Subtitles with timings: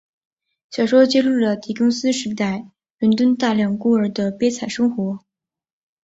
[0.71, 5.19] 小说揭露了狄更斯时代伦敦大量孤儿的悲惨生活。